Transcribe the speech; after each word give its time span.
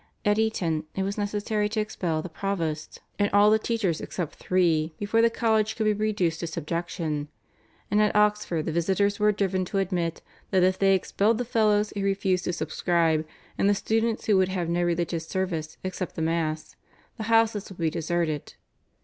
At 0.25 0.39
Eton 0.39 0.85
it 0.95 1.03
was 1.03 1.15
necessary 1.19 1.69
to 1.69 1.79
expel 1.79 2.23
the 2.23 2.27
provost 2.27 3.01
and 3.19 3.29
all 3.33 3.51
the 3.51 3.59
teachers 3.59 4.01
except 4.01 4.33
three 4.33 4.95
before 4.97 5.21
the 5.21 5.29
college 5.29 5.75
could 5.75 5.83
be 5.83 5.93
reduced 5.93 6.39
to 6.39 6.47
subjection, 6.47 7.27
and 7.91 8.01
at 8.01 8.15
Oxford 8.15 8.65
the 8.65 8.71
visitors 8.71 9.19
were 9.19 9.31
driven 9.31 9.63
to 9.65 9.77
admit, 9.77 10.23
that 10.49 10.63
if 10.63 10.79
they 10.79 10.95
expelled 10.95 11.37
the 11.37 11.45
fellows 11.45 11.91
who 11.93 12.01
refused 12.01 12.45
to 12.45 12.51
subscribe, 12.53 13.27
and 13.59 13.69
the 13.69 13.75
students 13.75 14.25
who 14.25 14.37
would 14.37 14.49
have 14.49 14.69
no 14.69 14.81
religious 14.81 15.27
service 15.27 15.77
except 15.83 16.15
the 16.15 16.23
Mass, 16.23 16.75
the 17.17 17.23
houses 17.25 17.69
would 17.69 17.77
be 17.77 17.91
deserted. 17.91 18.55